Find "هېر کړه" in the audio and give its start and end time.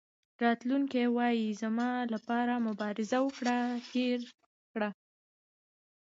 3.91-4.89